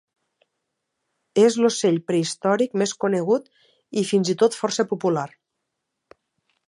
[1.41, 3.53] És l'ocell prehistòric més conegut,
[4.03, 5.27] i fins i tot força popular.